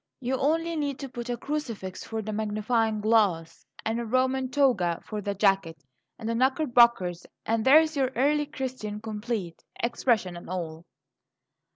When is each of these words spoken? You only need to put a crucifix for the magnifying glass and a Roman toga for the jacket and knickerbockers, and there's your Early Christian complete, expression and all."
You 0.19 0.35
only 0.37 0.75
need 0.75 0.97
to 1.01 1.09
put 1.09 1.29
a 1.29 1.37
crucifix 1.37 2.03
for 2.03 2.23
the 2.23 2.33
magnifying 2.33 3.01
glass 3.01 3.63
and 3.85 3.99
a 3.99 4.03
Roman 4.03 4.49
toga 4.49 4.99
for 5.05 5.21
the 5.21 5.35
jacket 5.35 5.77
and 6.17 6.27
knickerbockers, 6.27 7.27
and 7.45 7.63
there's 7.63 7.95
your 7.95 8.09
Early 8.15 8.47
Christian 8.47 8.99
complete, 8.99 9.63
expression 9.75 10.35
and 10.35 10.49
all." 10.49 10.85